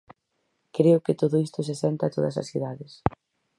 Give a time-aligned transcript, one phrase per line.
[0.77, 2.91] Creo que todo isto se sente a todas as idades.